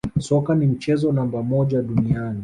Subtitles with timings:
[0.19, 2.39] Soka ni mchezo namba moja duniani